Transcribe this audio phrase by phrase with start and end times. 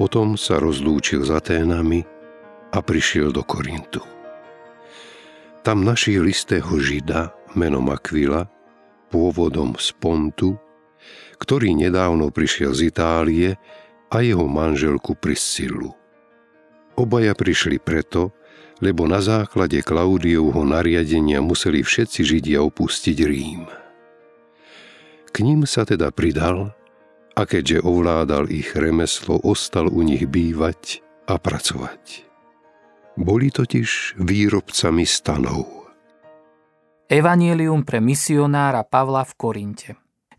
[0.00, 2.00] Potom sa rozlúčil s Aténami
[2.72, 4.00] a prišiel do Korintu.
[5.60, 8.48] Tam našiel istého žida menom Aquila,
[9.12, 10.56] pôvodom z Pontu,
[11.36, 13.60] ktorý nedávno prišiel z Itálie
[14.08, 15.92] a jeho manželku Priscilu.
[16.96, 18.32] Obaja prišli preto,
[18.80, 23.68] lebo na základe Klaudiovho nariadenia museli všetci Židia opustiť Rím.
[25.28, 26.72] K ním sa teda pridal
[27.34, 32.26] a keďže ovládal ich remeslo, ostal u nich bývať a pracovať.
[33.18, 35.66] Boli totiž výrobcami stanov.
[37.10, 39.90] Evangelium pre misionára Pavla v Korinte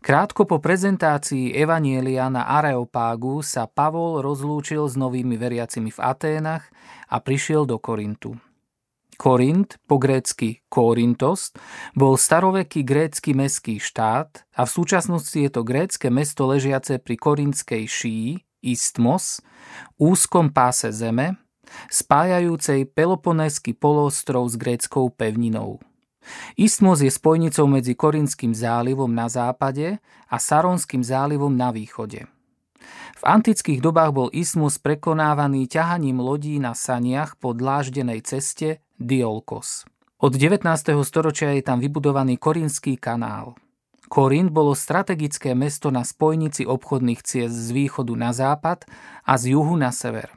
[0.02, 6.66] Krátko po prezentácii Evanielia na Areopágu sa Pavol rozlúčil s novými veriacimi v Aténach
[7.06, 8.34] a prišiel do Korintu.
[9.16, 11.54] Korint, po grécky Korintos,
[11.94, 17.84] bol staroveký grécky mestský štát a v súčasnosti je to grécke mesto ležiace pri korinskej
[17.86, 19.42] šíji, Istmos,
[19.98, 21.34] úzkom páse zeme,
[21.90, 25.82] spájajúcej Peloponéský poloostrov s gréckou pevninou.
[26.54, 29.98] Istmos je spojnicou medzi Korinským zálivom na západe
[30.30, 32.30] a Saronským zálivom na východe.
[33.18, 39.84] V antických dobách bol Ismus prekonávaný ťahaním lodí na saniach po dláždenej ceste Diolkos.
[40.22, 40.62] Od 19.
[41.02, 43.58] storočia je tam vybudovaný Korinský kanál.
[44.06, 48.84] Korint bolo strategické mesto na spojnici obchodných ciest z východu na západ
[49.24, 50.30] a z juhu na sever.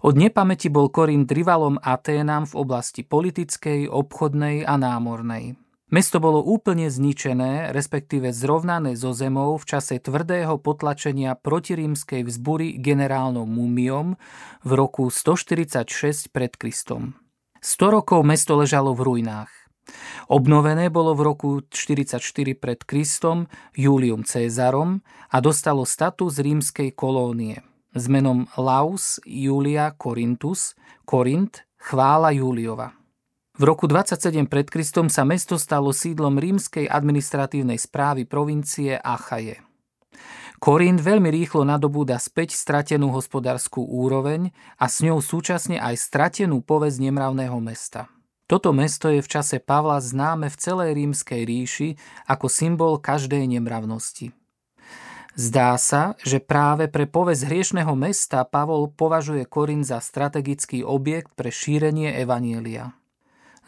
[0.00, 5.60] Od nepamäti bol Korint rivalom Aténam v oblasti politickej, obchodnej a námornej.
[5.88, 13.48] Mesto bolo úplne zničené, respektíve zrovnané so zemou v čase tvrdého potlačenia protirímskej vzbury generálnom
[13.48, 14.20] Mumiom
[14.64, 17.16] v roku 146 pred Kristom.
[17.60, 19.52] 100 rokov mesto ležalo v ruinách.
[20.28, 22.20] Obnovené bolo v roku 44
[22.60, 25.00] pred Kristom Julium Cézarom
[25.32, 27.64] a dostalo status rímskej kolónie
[27.96, 30.76] s menom Laus Julia Corinthus,
[31.08, 32.92] Korint, chvála Juliova.
[33.58, 39.67] V roku 27 pred Kristom sa mesto stalo sídlom rímskej administratívnej správy provincie Achaje.
[40.58, 46.98] Korint veľmi rýchlo nadobúda späť stratenú hospodárskú úroveň a s ňou súčasne aj stratenú povesť
[46.98, 48.10] nemravného mesta.
[48.50, 51.88] Toto mesto je v čase Pavla známe v celej rímskej ríši
[52.26, 54.34] ako symbol každej nemravnosti.
[55.38, 61.54] Zdá sa, že práve pre povesť hriešného mesta Pavol považuje Korint za strategický objekt pre
[61.54, 62.98] šírenie Evanielia.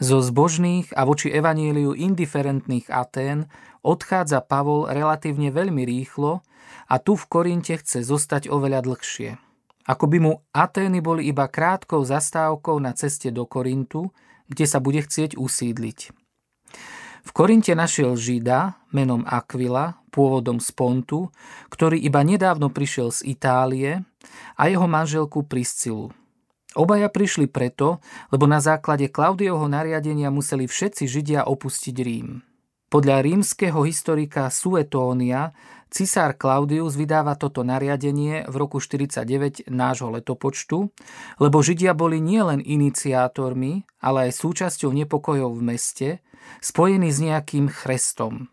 [0.01, 3.53] Zo zbožných a voči evaníliu indiferentných Atén
[3.85, 6.41] odchádza Pavol relatívne veľmi rýchlo
[6.89, 9.37] a tu v Korinte chce zostať oveľa dlhšie.
[9.85, 14.09] Ako by mu Atény boli iba krátkou zastávkou na ceste do Korintu,
[14.49, 15.99] kde sa bude chcieť usídliť.
[17.21, 21.29] V Korinte našiel Žida menom Aquila, pôvodom z Pontu,
[21.69, 24.01] ktorý iba nedávno prišiel z Itálie
[24.57, 26.17] a jeho manželku Priscilu.
[26.79, 27.99] Obaja prišli preto,
[28.31, 32.47] lebo na základe Klaudiovho nariadenia museli všetci Židia opustiť Rím.
[32.91, 35.55] Podľa rímskeho historika Suetónia
[35.91, 40.91] cisár Claudius vydáva toto nariadenie v roku 49 nášho letopočtu,
[41.43, 46.09] lebo Židia boli nielen iniciátormi, ale aj súčasťou nepokojov v meste,
[46.63, 48.51] spojení s nejakým chrestom.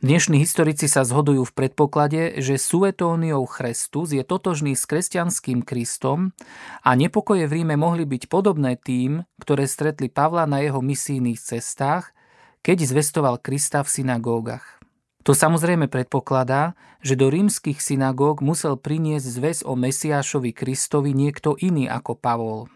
[0.00, 6.32] Dnešní historici sa zhodujú v predpoklade, že Suetóniou Chrestus je totožný s kresťanským Kristom
[6.80, 12.16] a nepokoje v Ríme mohli byť podobné tým, ktoré stretli Pavla na jeho misijných cestách
[12.60, 14.80] keď zvestoval Krista v synagógach.
[15.24, 16.72] To samozrejme predpokladá,
[17.04, 22.72] že do rímskych synagóg musel priniesť zväz o Mesiášovi Kristovi niekto iný ako Pavol.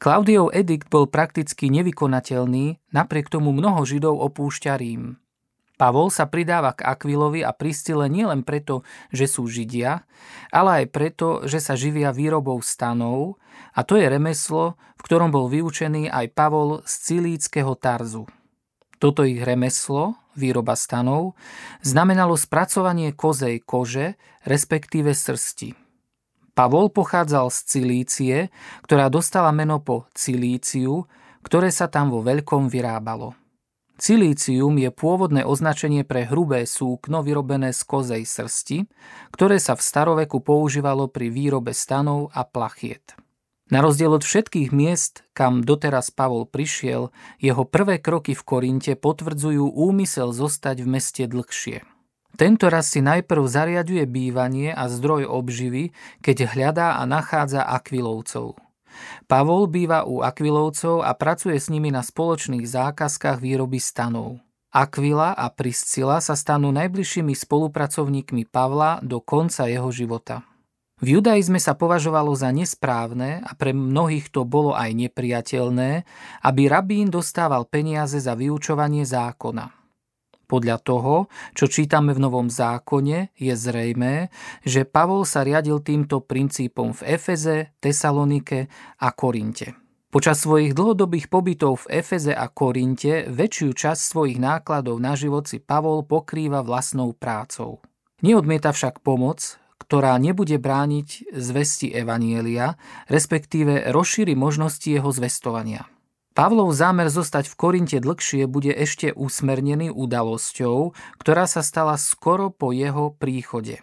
[0.00, 5.19] Klaudiov edikt bol prakticky nevykonateľný, napriek tomu mnoho Židov opúšťa Rím.
[5.80, 10.04] Pavol sa pridáva k Akvilovi a Pristile nielen preto, že sú Židia,
[10.52, 13.40] ale aj preto, že sa živia výrobou stanov
[13.72, 18.28] a to je remeslo, v ktorom bol vyučený aj Pavol z Cilíckého Tarzu.
[19.00, 21.32] Toto ich remeslo, výroba stanov,
[21.80, 25.72] znamenalo spracovanie kozej kože, respektíve srsti.
[26.52, 28.36] Pavol pochádzal z Cilície,
[28.84, 31.08] ktorá dostala meno po Cilíciu,
[31.40, 33.39] ktoré sa tam vo veľkom vyrábalo.
[34.00, 38.88] Cilícium je pôvodné označenie pre hrubé súkno vyrobené z kozej srsti,
[39.28, 43.12] ktoré sa v staroveku používalo pri výrobe stanov a plachiet.
[43.68, 47.12] Na rozdiel od všetkých miest, kam doteraz Pavol prišiel,
[47.44, 51.84] jeho prvé kroky v Korinte potvrdzujú úmysel zostať v meste dlhšie.
[52.40, 55.92] Tento raz si najprv zariaduje bývanie a zdroj obživy,
[56.24, 58.56] keď hľadá a nachádza akvilovcov.
[59.26, 64.38] Pavol býva u akvilovcov a pracuje s nimi na spoločných zákazkách výroby stanov.
[64.70, 70.46] Aquila a Priscila sa stanú najbližšími spolupracovníkmi Pavla do konca jeho života.
[71.00, 76.04] V judaizme sa považovalo za nesprávne a pre mnohých to bolo aj nepriateľné,
[76.44, 79.79] aby rabín dostával peniaze za vyučovanie zákona.
[80.50, 84.34] Podľa toho, čo čítame v Novom zákone, je zrejmé,
[84.66, 88.66] že Pavol sa riadil týmto princípom v Efeze, Tesalonike
[88.98, 89.78] a Korinte.
[90.10, 95.62] Počas svojich dlhodobých pobytov v Efeze a Korinte väčšiu časť svojich nákladov na život si
[95.62, 97.78] Pavol pokrýva vlastnou prácou.
[98.18, 102.74] Neodmieta však pomoc, ktorá nebude brániť zvesti Evanielia,
[103.06, 105.86] respektíve rozšíri možnosti jeho zvestovania.
[106.30, 112.70] Pavlov zámer zostať v Korinte dlhšie bude ešte usmernený udalosťou, ktorá sa stala skoro po
[112.70, 113.82] jeho príchode.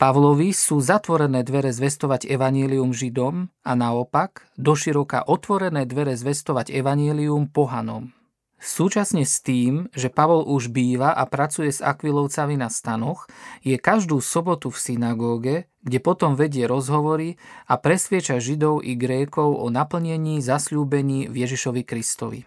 [0.00, 8.14] Pavlovi sú zatvorené dvere zvestovať evanílium Židom a naopak doširoka otvorené dvere zvestovať evanílium pohanom.
[8.62, 13.26] Súčasne s tým, že Pavol už býva a pracuje s Akvilovcami na stanoch,
[13.66, 19.66] je každú sobotu v synagóge, kde potom vedie rozhovory a presvieča Židov i Grékov o
[19.66, 22.46] naplnení zasľúbení v Ježišovi Kristovi.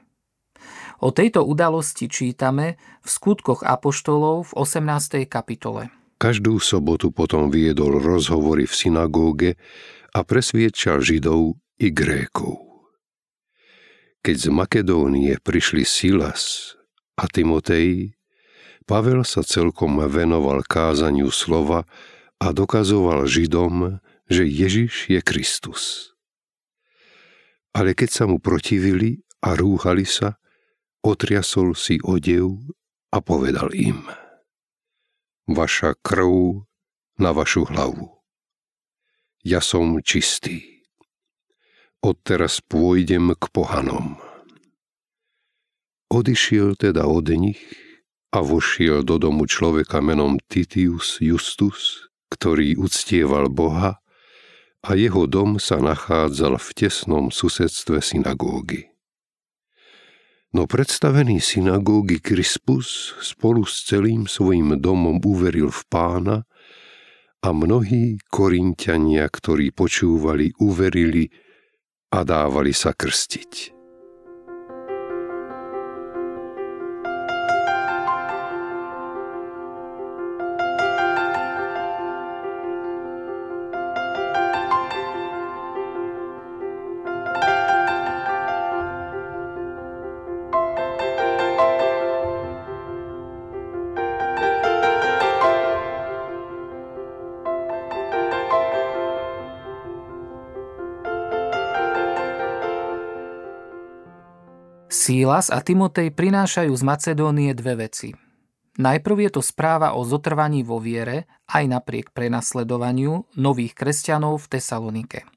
[1.04, 5.28] O tejto udalosti čítame v skutkoch Apoštolov v 18.
[5.28, 5.92] kapitole.
[6.16, 9.50] Každú sobotu potom viedol rozhovory v synagóge
[10.16, 12.65] a presviečal Židov i Grékov.
[14.26, 16.74] Keď z Makedónie prišli Silas
[17.14, 18.18] a Timotej,
[18.90, 21.86] Pavel sa celkom venoval kázaniu slova
[22.42, 26.10] a dokazoval Židom, že Ježiš je Kristus.
[27.70, 30.42] Ale keď sa mu protivili a rúhali sa,
[31.06, 32.50] otriasol si odev
[33.14, 34.10] a povedal im
[35.46, 36.66] Vaša krv
[37.22, 38.10] na vašu hlavu.
[39.46, 40.75] Ja som čistý
[42.06, 44.22] odteraz pôjdem k pohanom.
[46.14, 47.58] Odišiel teda od nich
[48.30, 53.98] a vošiel do domu človeka menom Titius Justus, ktorý uctieval Boha
[54.86, 58.94] a jeho dom sa nachádzal v tesnom susedstve synagógy.
[60.54, 66.38] No predstavený synagógy Crispus spolu s celým svojim domom uveril v pána
[67.42, 71.28] a mnohí korinťania, ktorí počúvali, uverili,
[72.12, 73.75] a dávali sa krstiť.
[105.06, 108.10] Sílas a Timotej prinášajú z Macedónie dve veci.
[108.82, 115.30] Najprv je to správa o zotrvaní vo viere, aj napriek prenasledovaniu nových kresťanov v Tesalonike.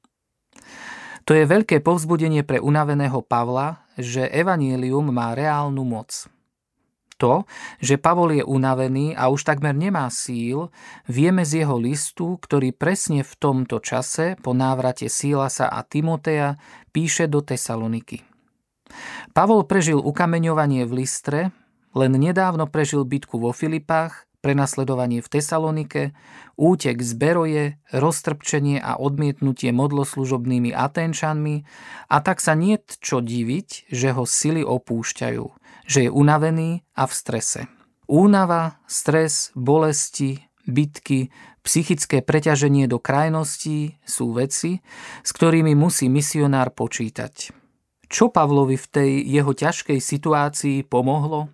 [1.28, 6.16] To je veľké povzbudenie pre unaveného Pavla, že evanílium má reálnu moc.
[7.20, 7.44] To,
[7.84, 10.72] že Pavol je unavený a už takmer nemá síl,
[11.04, 16.56] vieme z jeho listu, ktorý presne v tomto čase po návrate Sílasa a Timoteja
[16.88, 18.24] píše do Tesaloniky.
[19.38, 21.54] Pavol prežil ukameňovanie v Listre,
[21.94, 26.10] len nedávno prežil bitku vo Filipách, prenasledovanie v Tesalonike,
[26.58, 27.64] útek z Beroje,
[27.94, 31.62] roztrpčenie a odmietnutie modloslužobnými Atenčanmi
[32.10, 35.44] a tak sa nie čo diviť, že ho sily opúšťajú,
[35.86, 37.70] že je unavený a v strese.
[38.10, 41.30] Únava, stres, bolesti, bitky,
[41.62, 44.82] psychické preťaženie do krajností sú veci,
[45.22, 47.67] s ktorými musí misionár počítať.
[48.08, 51.52] Čo Pavlovi v tej jeho ťažkej situácii pomohlo?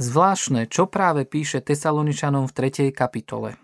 [0.00, 2.88] Zvláštne, čo práve píše Tesaloničanom v 3.
[2.88, 3.60] kapitole.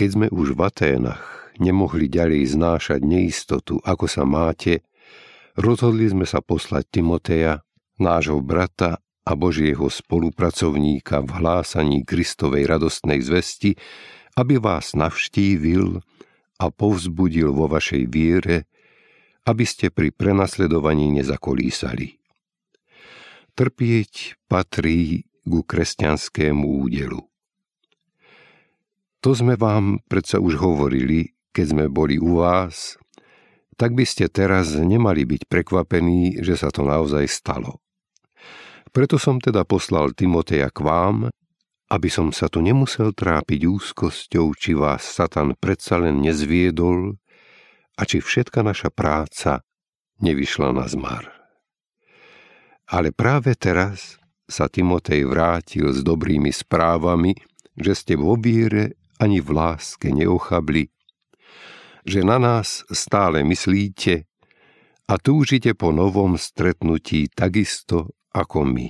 [0.00, 4.88] Keď sme už v Aténach nemohli ďalej znášať neistotu, ako sa máte,
[5.52, 7.60] rozhodli sme sa poslať Timoteja,
[8.00, 13.76] nášho brata a Božieho spolupracovníka v hlásaní Kristovej radostnej zvesti,
[14.32, 16.00] aby vás navštívil
[16.56, 18.64] a povzbudil vo vašej viere,
[19.46, 22.18] aby ste pri prenasledovaní nezakolísali.
[23.56, 27.22] Trpieť patrí ku kresťanskému údelu.
[29.22, 32.98] To sme vám predsa už hovorili, keď sme boli u vás,
[33.78, 37.80] tak by ste teraz nemali byť prekvapení, že sa to naozaj stalo.
[38.90, 41.16] Preto som teda poslal Timoteja k vám,
[41.86, 47.20] aby som sa tu nemusel trápiť úzkosťou, či vás Satan predsa len nezviedol
[47.96, 49.64] a či všetka naša práca
[50.20, 51.32] nevyšla na zmar.
[52.86, 57.34] Ale práve teraz sa Timotej vrátil s dobrými správami,
[57.74, 60.86] že ste vo viere ani v láske neochabli,
[62.06, 64.30] že na nás stále myslíte
[65.10, 68.88] a túžite po novom stretnutí takisto ako my.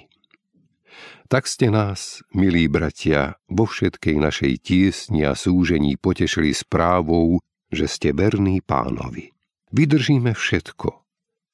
[1.26, 8.14] Tak ste nás, milí bratia, vo všetkej našej tiesni a súžení potešili správou, že ste
[8.14, 9.35] verní pánovi.
[9.75, 10.88] Vydržíme všetko,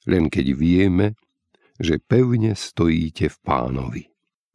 [0.08, 1.06] len keď vieme,
[1.80, 4.02] že pevne stojíte v pánovi.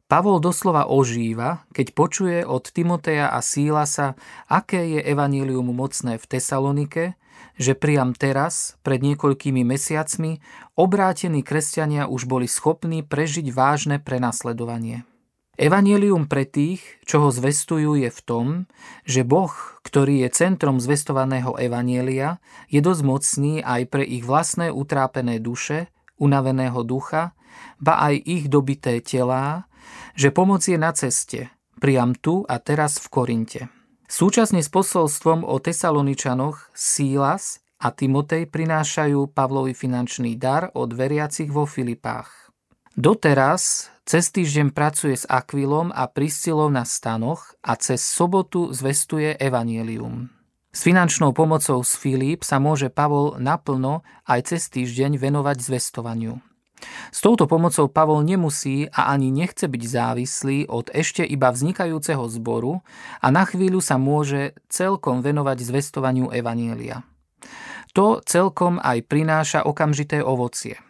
[0.08, 4.16] Pavol doslova ožíva, keď počuje od Timoteja a Sílasa,
[4.48, 7.20] aké je evanílium mocné v Tesalonike,
[7.60, 10.40] že priam teraz, pred niekoľkými mesiacmi,
[10.78, 15.07] obrátení kresťania už boli schopní prežiť vážne prenasledovanie.
[15.58, 18.46] Evangelium pre tých, čo ho zvestujú, je v tom,
[19.02, 19.50] že Boh,
[19.82, 22.38] ktorý je centrom zvestovaného evanielia,
[22.70, 27.34] je dosť mocný aj pre ich vlastné utrápené duše, unaveného ducha,
[27.82, 29.66] ba aj ich dobité telá,
[30.14, 31.50] že pomoc je na ceste,
[31.82, 33.62] priam tu a teraz v Korinte.
[34.06, 41.66] Súčasne s posolstvom o Tesaloničanoch Sílas a Timotej prinášajú Pavlovi finančný dar od veriacich vo
[41.66, 42.54] Filipách.
[42.98, 50.32] Doteraz cez týždeň pracuje s Akvilom a Priscilou na stanoch a cez sobotu zvestuje Evangelium.
[50.72, 56.40] S finančnou pomocou z Filip sa môže Pavol naplno aj cez týždeň venovať zvestovaniu.
[57.12, 62.80] S touto pomocou Pavol nemusí a ani nechce byť závislý od ešte iba vznikajúceho zboru
[63.20, 67.04] a na chvíľu sa môže celkom venovať zvestovaniu Evanielia.
[67.92, 70.80] To celkom aj prináša okamžité ovocie–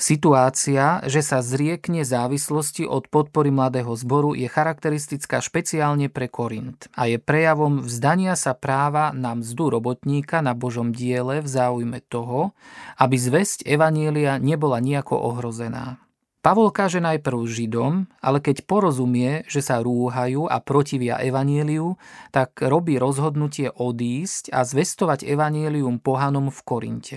[0.00, 7.04] Situácia, že sa zriekne závislosti od podpory mladého zboru je charakteristická špeciálne pre Korint a
[7.04, 12.56] je prejavom vzdania sa práva na mzdu robotníka na Božom diele v záujme toho,
[12.96, 16.00] aby zväzť Evanielia nebola nejako ohrozená.
[16.40, 22.00] Pavol káže najprv Židom, ale keď porozumie, že sa rúhajú a protivia Evanieliu,
[22.32, 27.16] tak robí rozhodnutie odísť a zvestovať Evanielium pohanom v Korinte.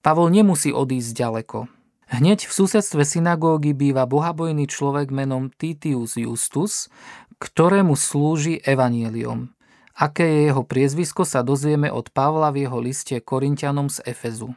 [0.00, 1.83] Pavol nemusí odísť ďaleko.
[2.12, 6.92] Hneď v susedstve synagógy býva bohabojný človek menom Titius Justus,
[7.40, 9.52] ktorému slúži evanielium.
[9.94, 14.52] Aké je jeho priezvisko sa dozvieme od Pavla v jeho liste Korintianom z Efezu.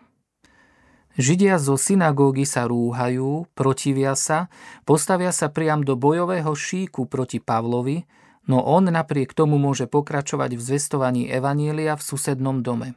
[1.17, 4.53] Židia zo synagógy sa rúhajú, protivia sa,
[4.85, 8.05] postavia sa priam do bojového šíku proti Pavlovi,
[8.45, 12.93] no on napriek tomu môže pokračovať v zvestovaní Evanielia v susednom dome.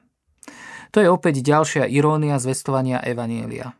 [0.92, 3.72] To je opäť ďalšia irónia zvestovania Evanielia.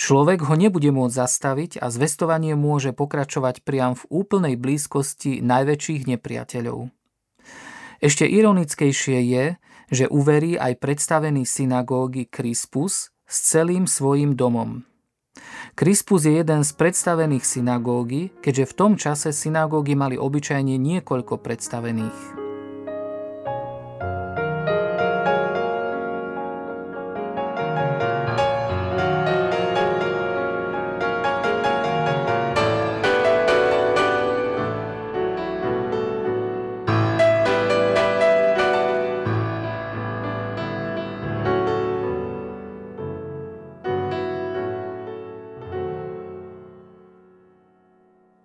[0.00, 6.88] Človek ho nebude môcť zastaviť a zvestovanie môže pokračovať priam v úplnej blízkosti najväčších nepriateľov.
[8.00, 9.44] Ešte ironickejšie je,
[9.92, 14.88] že uverí aj predstavený synagógy Krispus s celým svojim domom.
[15.76, 22.49] Krispus je jeden z predstavených synagógy, keďže v tom čase synagógy mali obyčajne niekoľko predstavených.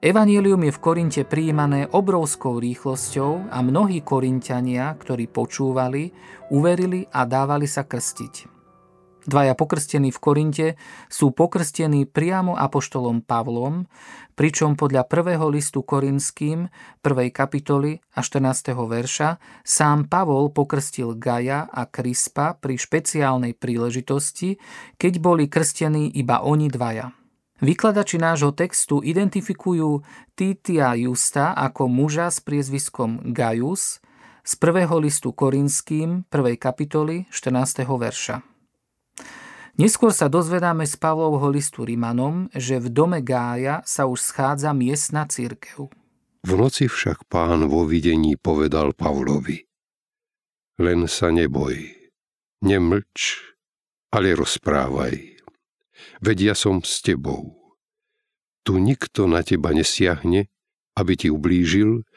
[0.05, 6.13] Evangelium je v Korinte prijímané obrovskou rýchlosťou a mnohí Korintiania, ktorí počúvali,
[6.53, 8.45] uverili a dávali sa krstiť.
[9.25, 10.67] Dvaja pokrstení v Korinte
[11.09, 13.89] sú pokrstení priamo apoštolom Pavlom,
[14.37, 16.69] pričom podľa prvého listu Korinským,
[17.01, 18.77] prvej kapitoly a 14.
[18.77, 24.61] verša, sám Pavol pokrstil Gaja a Krispa pri špeciálnej príležitosti,
[25.01, 27.24] keď boli krstení iba oni dvaja.
[27.63, 30.03] Vykladači nášho textu identifikujú
[30.35, 34.03] Titia Justa ako muža s priezviskom Gaius
[34.43, 36.59] z prvého listu Korinským, 1.
[36.59, 37.87] kapitoly, 14.
[37.87, 38.43] verša.
[39.79, 45.23] Neskôr sa dozvedáme z Pavlovho listu Rimanom, že v dome Gája sa už schádza miestna
[45.23, 45.87] církev.
[46.43, 49.63] V noci však pán vo videní povedal Pavlovi
[50.83, 51.87] Len sa neboj,
[52.67, 53.39] nemlč,
[54.11, 55.34] ale rozprávaj
[56.21, 57.55] veď ja som s tebou.
[58.65, 60.49] Tu nikto na teba nesiahne,
[60.95, 62.07] aby ti ublížil,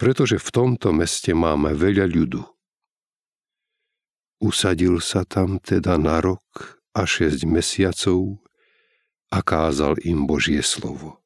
[0.00, 2.42] pretože v tomto meste máme veľa ľudu.
[4.40, 6.44] Usadil sa tam teda na rok
[6.92, 8.40] a šesť mesiacov
[9.32, 11.24] a kázal im Božie slovo.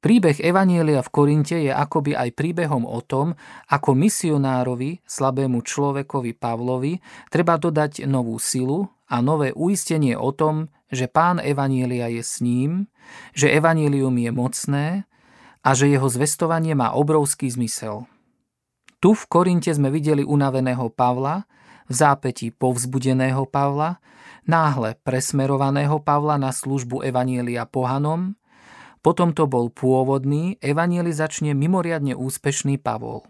[0.00, 3.36] Príbeh Evanielia v Korinte je akoby aj príbehom o tom,
[3.68, 6.96] ako misionárovi, slabému človekovi Pavlovi,
[7.28, 12.86] treba dodať novú silu a nové uistenie o tom, že pán Evanielia je s ním,
[13.34, 14.86] že Evanielium je mocné
[15.66, 18.06] a že jeho zvestovanie má obrovský zmysel.
[19.02, 21.44] Tu v Korinte sme videli unaveného Pavla,
[21.90, 23.98] v zápätí povzbudeného Pavla,
[24.46, 28.38] náhle presmerovaného Pavla na službu Evanielia pohanom
[29.00, 33.24] potom to bol pôvodný, evangelizačne mimoriadne úspešný Pavol.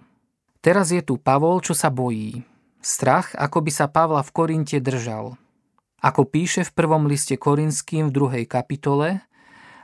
[0.58, 2.42] Teraz je tu Pavol, čo sa bojí.
[2.82, 5.38] Strach, ako by sa Pavla v Korinte držal.
[6.00, 9.20] Ako píše v prvom liste Korinským v druhej kapitole,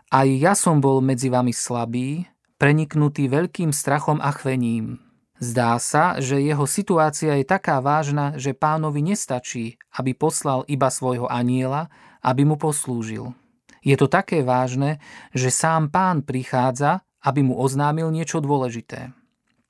[0.08, 2.24] aj ja som bol medzi vami slabý,
[2.56, 4.96] preniknutý veľkým strachom a chvením.
[5.36, 11.28] Zdá sa, že jeho situácia je taká vážna, že pánovi nestačí, aby poslal iba svojho
[11.28, 11.92] aniela,
[12.24, 13.36] aby mu poslúžil.
[13.84, 14.98] Je to také vážne,
[15.36, 19.12] že sám pán prichádza, aby mu oznámil niečo dôležité.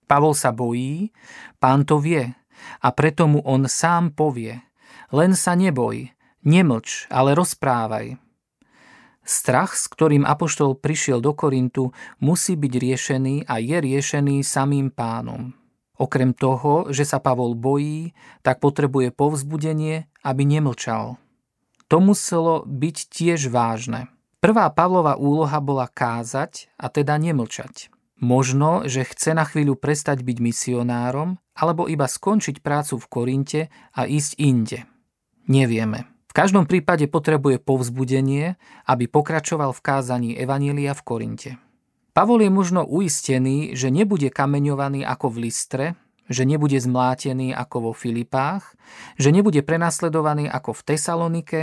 [0.06, 1.10] Pavol sa bojí,
[1.58, 2.30] pán to vie
[2.78, 4.62] a preto mu on sám povie.
[5.10, 6.15] Len sa neboj,
[6.46, 8.16] nemlč, ale rozprávaj.
[9.26, 11.90] Strach, s ktorým Apoštol prišiel do Korintu,
[12.22, 15.50] musí byť riešený a je riešený samým pánom.
[15.98, 18.14] Okrem toho, že sa Pavol bojí,
[18.46, 21.18] tak potrebuje povzbudenie, aby nemlčal.
[21.90, 24.06] To muselo byť tiež vážne.
[24.38, 27.90] Prvá Pavlova úloha bola kázať a teda nemlčať.
[28.22, 34.06] Možno, že chce na chvíľu prestať byť misionárom alebo iba skončiť prácu v Korinte a
[34.06, 34.78] ísť inde.
[35.50, 36.15] Nevieme.
[36.36, 41.50] Každom prípade potrebuje povzbudenie, aby pokračoval v kázaní Evanília v Korinte.
[42.12, 45.86] Pavol je možno uistený, že nebude kameňovaný ako v Listre,
[46.28, 48.76] že nebude zmlátený ako vo Filipách,
[49.16, 51.62] že nebude prenasledovaný ako v Tesalonike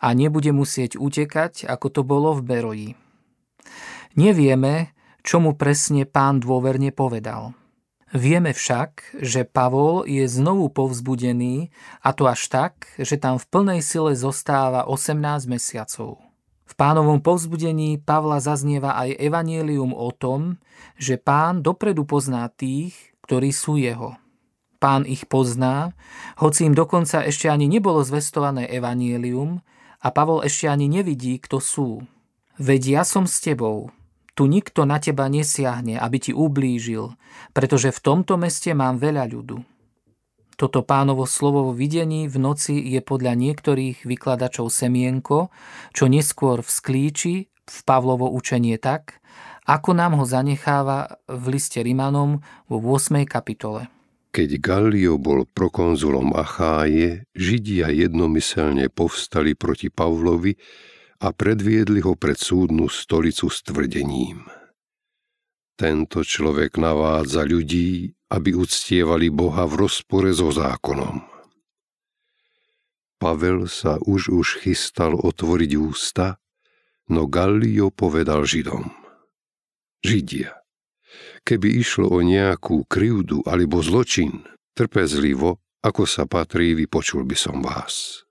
[0.00, 2.90] a nebude musieť utekať, ako to bolo v Beroji.
[4.16, 7.52] Nevieme, čo mu presne pán dôverne povedal.
[8.14, 11.74] Vieme však, že Pavol je znovu povzbudený
[12.06, 16.22] a to až tak, že tam v plnej sile zostáva 18 mesiacov.
[16.66, 20.62] V pánovom povzbudení Pavla zaznieva aj evanielium o tom,
[20.94, 22.94] že pán dopredu pozná tých,
[23.26, 24.14] ktorí sú jeho.
[24.78, 25.90] Pán ich pozná,
[26.38, 29.66] hoci im dokonca ešte ani nebolo zvestované evanielium
[29.98, 32.06] a Pavol ešte ani nevidí, kto sú.
[32.54, 33.90] Veď ja som s tebou,
[34.36, 37.16] tu nikto na teba nesiahne, aby ti ublížil,
[37.56, 39.64] pretože v tomto meste mám veľa ľudu.
[40.56, 45.52] Toto pánovo slovo vo videní v noci je podľa niektorých vykladačov semienko,
[45.92, 49.20] čo neskôr vzklíči v Pavlovo učenie tak,
[49.68, 53.24] ako nám ho zanecháva v liste Rimanom vo 8.
[53.28, 53.88] kapitole.
[54.32, 60.56] Keď Gallio bol prokonzulom Acháje, Židia jednomyselne povstali proti Pavlovi
[61.20, 64.44] a predviedli ho pred súdnu stolicu s tvrdením.
[65.76, 71.20] Tento človek navádza ľudí, aby uctievali Boha v rozpore so zákonom.
[73.16, 76.36] Pavel sa už už chystal otvoriť ústa,
[77.06, 78.90] No Gallio povedal Židom.
[80.02, 80.58] Židia,
[81.46, 84.42] keby išlo o nejakú krivdu alebo zločin,
[84.74, 88.25] trpezlivo, ako sa patrí, vypočul by som vás.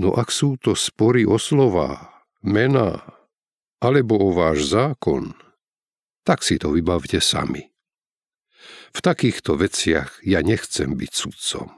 [0.00, 3.04] No ak sú to spory o slová, mená,
[3.82, 5.36] alebo o váš zákon,
[6.22, 7.72] tak si to vybavte sami.
[8.92, 11.68] V takýchto veciach ja nechcem byť sudcom.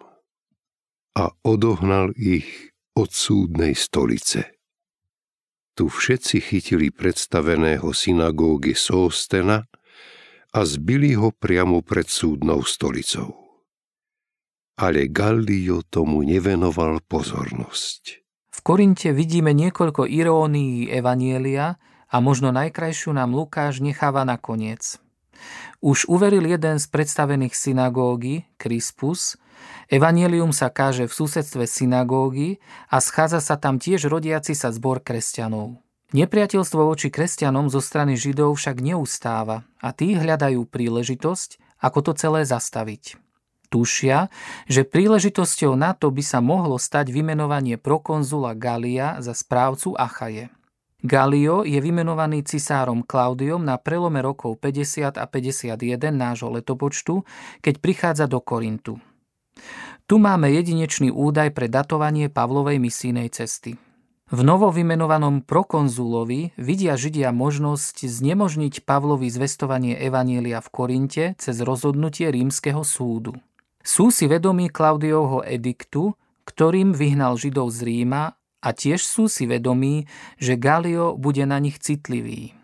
[1.15, 4.59] A odohnal ich od súdnej stolice.
[5.75, 9.67] Tu všetci chytili predstaveného synagógy Sóstena
[10.55, 13.44] a zbili ho priamo pred súdnou stolicou.
[14.75, 18.03] Ale Gallio tomu nevenoval pozornosť.
[18.51, 21.79] V Korinte vidíme niekoľko irónií Evanielia
[22.11, 24.99] a možno najkrajšiu nám Lukáš necháva na koniec.
[25.85, 29.37] Už uveril jeden z predstavených synagógy, Crispus,
[29.93, 32.59] Evangelium sa káže v susedstve synagógy
[32.89, 35.79] a schádza sa tam tiež rodiaci sa zbor kresťanov.
[36.15, 42.47] Nepriateľstvo voči kresťanom zo strany Židov však neustáva a tí hľadajú príležitosť, ako to celé
[42.47, 43.24] zastaviť.
[43.75, 44.31] Tušia,
[44.71, 50.55] že príležitosťou na to by sa mohlo stať vymenovanie prokonzula Galia za správcu Achaje.
[51.03, 57.27] Galio je vymenovaný cisárom Klaudiom na prelome rokov 50 a 51 nášho letopočtu,
[57.59, 59.03] keď prichádza do Korintu.
[60.07, 63.75] Tu máme jedinečný údaj pre datovanie Pavlovej misijnej cesty.
[64.31, 72.31] V novo vymenovanom prokonzulovi vidia Židia možnosť znemožniť Pavlovi zvestovanie Evanielia v Korinte cez rozhodnutie
[72.31, 73.35] rímskeho súdu.
[73.85, 76.17] Sú si vedomí Klaudiovho ediktu,
[76.49, 78.33] ktorým vyhnal Židov z Ríma
[78.65, 80.09] a tiež sú si vedomí,
[80.41, 82.57] že Galio bude na nich citlivý.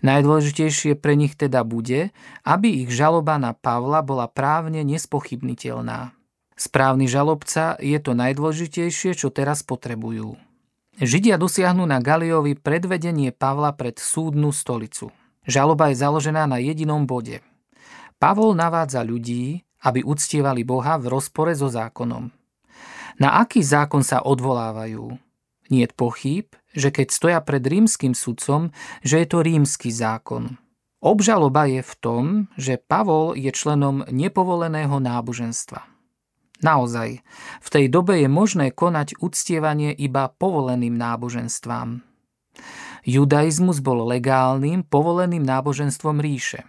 [0.00, 2.16] Najdôležitejšie pre nich teda bude,
[2.48, 6.16] aby ich žaloba na Pavla bola právne nespochybniteľná.
[6.56, 10.40] Správny žalobca je to najdôležitejšie, čo teraz potrebujú.
[11.00, 15.12] Židia dosiahnu na Galiovi predvedenie Pavla pred súdnu stolicu.
[15.48, 17.40] Žaloba je založená na jedinom bode.
[18.20, 22.28] Pavol navádza ľudí, aby uctievali Boha v rozpore so zákonom.
[23.20, 25.12] Na aký zákon sa odvolávajú?
[25.70, 30.58] Nie pochyb, že keď stoja pred rímským sudcom, že je to rímsky zákon.
[31.00, 32.24] Obžaloba je v tom,
[32.60, 35.88] že Pavol je členom nepovoleného náboženstva.
[36.60, 37.24] Naozaj,
[37.64, 42.04] v tej dobe je možné konať uctievanie iba povoleným náboženstvám.
[43.08, 46.68] Judaizmus bol legálnym, povoleným náboženstvom ríše.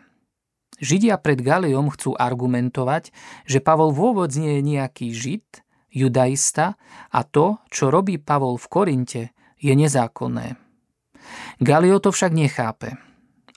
[0.82, 3.14] Židia pred Galiom chcú argumentovať,
[3.46, 5.46] že Pavol vôbec nie je nejaký žid,
[5.94, 6.76] judaista
[7.14, 9.24] a to, čo robí Pavol v Korinte,
[9.62, 10.58] je nezákonné.
[11.62, 12.98] Galio to však nechápe.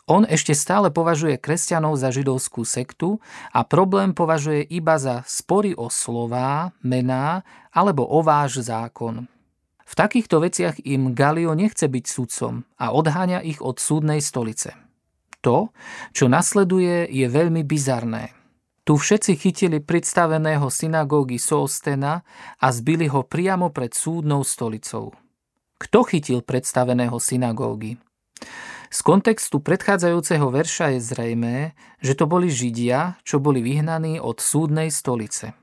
[0.04, 3.24] On ešte stále považuje kresťanov za židovskú sektu
[3.56, 7.40] a problém považuje iba za spory o slová, mená
[7.72, 9.24] alebo o váš zákon.
[9.88, 14.83] V takýchto veciach im Galio nechce byť sudcom a odháňa ich od súdnej stolice.
[15.44, 15.68] To,
[16.16, 18.32] čo nasleduje, je veľmi bizarné.
[18.84, 22.24] Tu všetci chytili predstaveného synagógy Soostena
[22.60, 25.12] a zbili ho priamo pred súdnou stolicou.
[25.76, 28.00] Kto chytil predstaveného synagógy?
[28.88, 31.56] Z kontextu predchádzajúceho verša je zrejmé,
[31.98, 35.56] že to boli Židia, čo boli vyhnaní od súdnej stolice.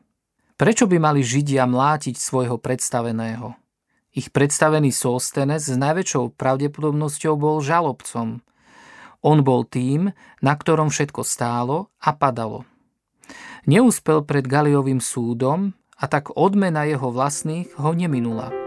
[0.60, 3.58] Prečo by mali Židia mlátiť svojho predstaveného?
[4.12, 8.44] Ich predstavený Sóstenes s najväčšou pravdepodobnosťou bol žalobcom.
[9.22, 10.10] On bol tým,
[10.42, 12.66] na ktorom všetko stálo a padalo.
[13.70, 18.61] Neúspel pred Galiovým súdom a tak odmena jeho vlastných ho neminula.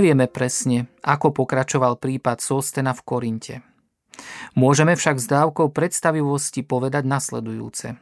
[0.00, 3.60] Nevieme presne, ako pokračoval prípad Sostena v Korinte.
[4.56, 8.00] Môžeme však s dávkou predstavivosti povedať nasledujúce.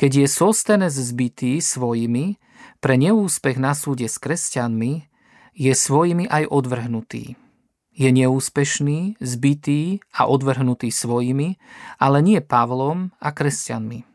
[0.00, 2.40] Keď je Sostenes zbytý svojimi,
[2.80, 5.12] pre neúspech na súde s kresťanmi,
[5.52, 7.36] je svojimi aj odvrhnutý.
[7.92, 11.60] Je neúspešný, zbytý a odvrhnutý svojimi,
[12.00, 14.08] ale nie Pavlom a kresťanmi.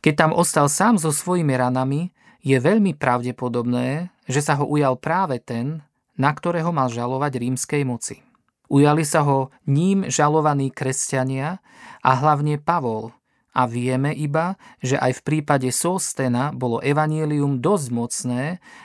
[0.00, 2.08] Keď tam ostal sám so svojimi ranami,
[2.40, 5.84] je veľmi pravdepodobné, že sa ho ujal práve ten,
[6.16, 8.24] na ktorého mal žalovať rímskej moci.
[8.66, 11.62] Ujali sa ho ním žalovaní kresťania
[12.02, 13.14] a hlavne Pavol
[13.56, 18.42] a vieme iba, že aj v prípade Sostena bolo evanielium dosť mocné,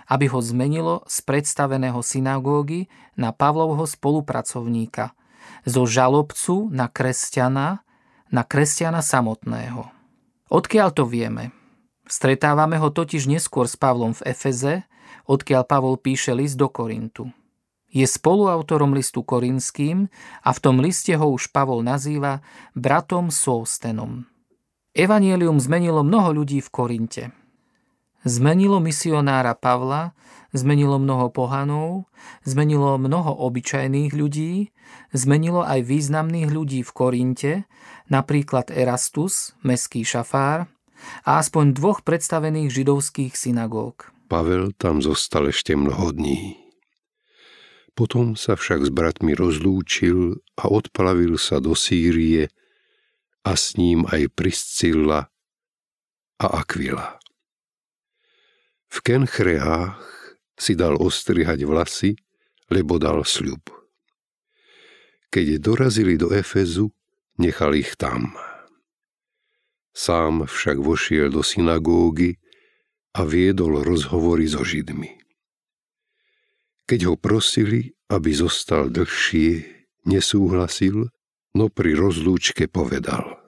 [0.08, 2.88] aby ho zmenilo z predstaveného synagógy
[3.20, 5.12] na Pavlovho spolupracovníka,
[5.68, 7.84] zo žalobcu na kresťana,
[8.32, 9.92] na kresťana samotného.
[10.48, 11.52] Odkiaľ to vieme?
[12.08, 14.88] Stretávame ho totiž neskôr s Pavlom v Efeze,
[15.28, 17.30] odkiaľ Pavol píše list do Korintu.
[17.92, 20.08] Je spoluautorom listu korinským
[20.48, 22.40] a v tom liste ho už Pavol nazýva
[22.72, 24.24] bratom Sóstenom.
[24.96, 27.24] Evangelium zmenilo mnoho ľudí v Korinte.
[28.24, 30.16] Zmenilo misionára Pavla,
[30.56, 32.08] zmenilo mnoho pohanov,
[32.48, 34.72] zmenilo mnoho obyčajných ľudí,
[35.12, 37.52] zmenilo aj významných ľudí v Korinte,
[38.08, 40.68] napríklad Erastus, meský šafár,
[41.26, 44.14] a aspoň dvoch predstavených židovských synagóg.
[44.32, 46.56] Pavel tam zostal ešte mnoho dní.
[47.92, 52.48] Potom sa však s bratmi rozlúčil a odplavil sa do Sýrie
[53.44, 55.28] a s ním aj Priscilla
[56.40, 57.20] a Aquila.
[58.88, 60.00] V Kenchreách
[60.56, 62.16] si dal ostrihať vlasy,
[62.72, 63.68] lebo dal sľub.
[65.28, 66.88] Keď dorazili do Efezu,
[67.36, 68.32] nechal ich tam.
[69.92, 72.41] Sám však vošiel do synagógy
[73.12, 75.20] a viedol rozhovory so Židmi.
[76.88, 79.64] Keď ho prosili, aby zostal dlhšie,
[80.08, 81.08] nesúhlasil,
[81.56, 83.40] no pri rozlúčke povedal.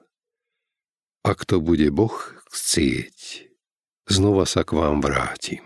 [1.23, 2.15] Ak to bude Boh
[2.51, 3.47] chcieť,
[4.11, 5.63] znova sa k vám vrátim.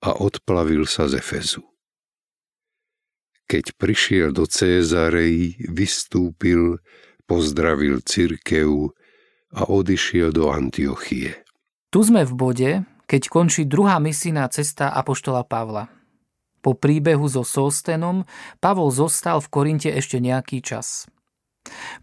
[0.00, 1.64] A odplavil sa z Efezu.
[3.48, 6.80] Keď prišiel do Cézarei, vystúpil,
[7.28, 8.94] pozdravil cirkev
[9.52, 11.44] a odišiel do Antiochie.
[11.90, 12.70] Tu sme v bode,
[13.10, 15.90] keď končí druhá misijná cesta Apoštola Pavla.
[16.62, 18.30] Po príbehu so Sostenom
[18.62, 21.10] Pavol zostal v Korinte ešte nejaký čas.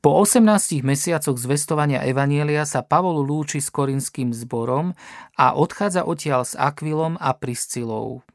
[0.04, 4.92] Po 18 mesiacoch zvestovania Evanielia sa Pavol lúči s korinským zborom
[5.40, 8.28] a odchádza odtiaľ s Akvilom a Priscilou.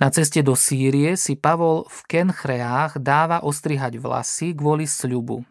[0.00, 5.44] Na ceste do Sýrie si Pavol v Kenchreách dáva ostrihať vlasy kvôli sľubu.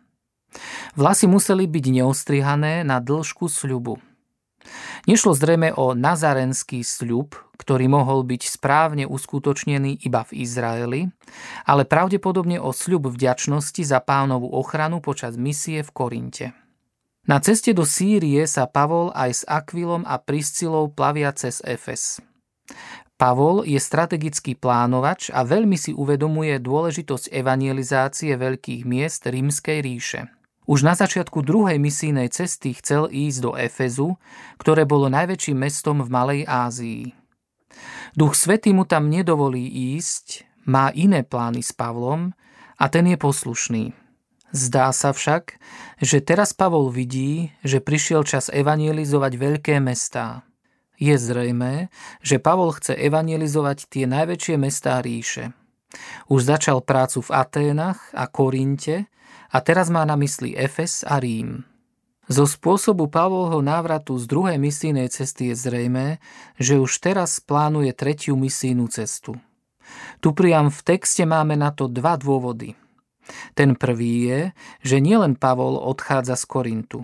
[0.97, 4.14] Vlasy museli byť neostrihané na dĺžku sľubu.
[5.05, 11.01] Nešlo zrejme o nazarenský sľub, ktorý mohol byť správne uskutočnený iba v Izraeli,
[11.63, 16.47] ale pravdepodobne o sľub vďačnosti za pánovú ochranu počas misie v Korinte.
[17.25, 22.21] Na ceste do Sýrie sa Pavol aj s Akvilom a Priscilou plavia cez Efes.
[23.15, 30.34] Pavol je strategický plánovač a veľmi si uvedomuje dôležitosť evangelizácie veľkých miest rímskej ríše.
[30.65, 34.17] Už na začiatku druhej misijnej cesty chcel ísť do Efezu,
[34.57, 37.13] ktoré bolo najväčším mestom v Malej Ázii.
[38.17, 39.61] Duch Svetý mu tam nedovolí
[39.97, 42.33] ísť, má iné plány s Pavlom
[42.81, 43.93] a ten je poslušný.
[44.55, 45.59] Zdá sa však,
[45.99, 50.47] že teraz Pavol vidí, že prišiel čas evangelizovať veľké mestá.
[50.95, 51.91] Je zrejmé,
[52.23, 55.51] že Pavol chce evangelizovať tie najväčšie mestá ríše.
[56.31, 59.11] Už začal prácu v Aténach a Korinte
[59.51, 61.65] a teraz má na mysli Efes a Rím.
[62.25, 66.17] Zo spôsobu Pavlovho návratu z druhej misijnej cesty je zrejmé,
[66.57, 69.37] že už teraz plánuje tretiu misijnú cestu.
[70.25, 72.73] Tu priam v texte máme na to dva dôvody.
[73.53, 74.39] Ten prvý je,
[74.81, 76.99] že nielen Pavol odchádza z Korintu.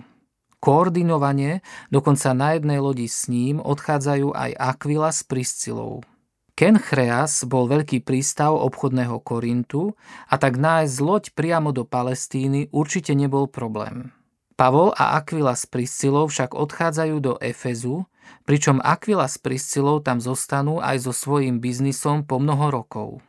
[0.62, 6.06] Koordinovane, dokonca na jednej lodi s ním, odchádzajú aj Aquila s Priscilou.
[6.52, 9.96] Kenchreas bol veľký prístav obchodného Korintu
[10.28, 14.12] a tak nájsť loď priamo do Palestíny určite nebol problém.
[14.52, 18.04] Pavol a Aquila s Priscilou však odchádzajú do Efezu,
[18.44, 23.24] pričom Aquila s Priscilou tam zostanú aj so svojím biznisom po mnoho rokov.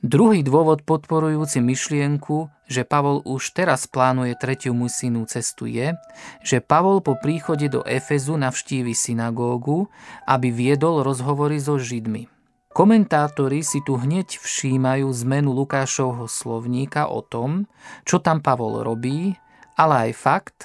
[0.00, 5.92] Druhý dôvod podporujúci myšlienku, že Pavol už teraz plánuje tretiu misijnú cestu je,
[6.40, 9.92] že Pavol po príchode do Efezu navštívi synagógu,
[10.24, 12.39] aby viedol rozhovory so Židmi.
[12.80, 17.68] Komentátori si tu hneď všímajú zmenu Lukášovho slovníka o tom,
[18.08, 19.36] čo tam Pavol robí,
[19.76, 20.58] ale aj fakt,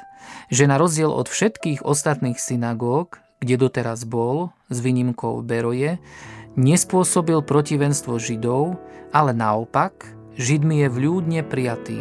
[0.47, 5.99] že na rozdiel od všetkých ostatných synagóg, kde doteraz bol, s výnimkou Beroje,
[6.55, 8.79] nespôsobil protivenstvo Židov,
[9.11, 10.07] ale naopak,
[10.39, 11.99] Židmi je vľúdne prijatý.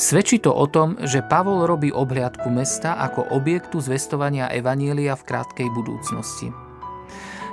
[0.00, 5.68] Svedčí to o tom, že Pavol robí obhliadku mesta ako objektu zvestovania Evanielia v krátkej
[5.76, 6.67] budúcnosti.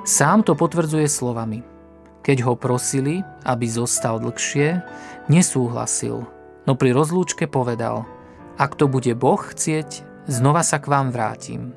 [0.06, 1.66] Sám to potvrdzuje slovami.
[2.22, 4.86] Keď ho prosili, aby zostal dlhšie,
[5.34, 6.30] nesúhlasil,
[6.70, 8.06] no pri rozlúčke povedal,
[8.62, 11.74] ak to bude Boh chcieť, znova sa k vám vrátim.